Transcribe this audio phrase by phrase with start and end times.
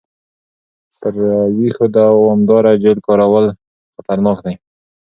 [0.99, 1.13] پر
[1.57, 3.45] وېښتو دوامداره جیل کارول
[3.93, 4.53] خطرناک دي.